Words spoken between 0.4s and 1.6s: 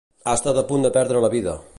a punt de perdre la vida.